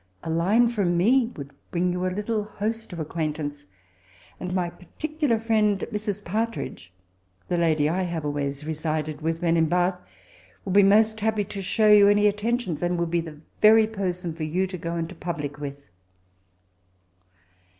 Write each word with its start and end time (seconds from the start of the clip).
A 0.23 0.31
line 0.31 0.67
firom 0.67 0.93
me 0.95 1.31
would 1.37 1.51
bring 1.69 1.91
you 1.93 2.03
a 2.03 2.07
little 2.09 2.43
host 2.43 2.91
of 2.91 2.99
acquaintance; 2.99 3.67
and 4.39 4.51
my 4.51 4.67
particular 4.67 5.39
friend, 5.39 5.79
Mrs. 5.91 6.25
Partridge, 6.25 6.91
the 7.47 7.55
lady 7.57 7.87
I 7.87 8.01
have 8.01 8.25
always 8.25 8.65
resided 8.65 9.21
with 9.21 9.43
when 9.43 9.55
in 9.57 9.67
Bath, 9.69 9.99
would 10.65 10.73
be 10.73 10.81
most 10.81 11.19
happy 11.19 11.43
to 11.45 11.61
show 11.61 11.91
you 11.91 12.07
any 12.07 12.25
attentions, 12.25 12.81
and 12.81 12.97
would 12.97 13.11
be 13.11 13.21
the 13.21 13.41
very 13.61 13.85
person 13.85 14.33
for 14.33 14.41
you 14.41 14.65
to 14.65 14.77
go 14.79 14.95
into 14.97 15.13
public 15.13 15.59
with.' 15.59 15.87